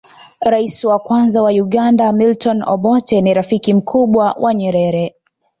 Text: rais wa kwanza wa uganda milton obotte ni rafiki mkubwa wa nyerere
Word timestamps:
rais 0.41 0.83
wa 0.83 0.99
kwanza 0.99 1.39
wa 1.45 1.49
uganda 1.51 2.11
milton 2.13 2.63
obotte 2.63 3.21
ni 3.21 3.33
rafiki 3.33 3.73
mkubwa 3.73 4.33
wa 4.39 4.53
nyerere 4.53 5.15